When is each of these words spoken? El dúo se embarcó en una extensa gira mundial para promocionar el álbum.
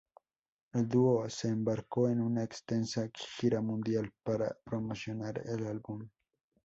El 0.73 0.87
dúo 0.89 1.29
se 1.29 1.49
embarcó 1.49 2.09
en 2.09 2.21
una 2.21 2.43
extensa 2.43 3.07
gira 3.13 3.61
mundial 3.61 4.11
para 4.23 4.57
promocionar 4.65 5.43
el 5.45 5.67
álbum. 5.67 6.09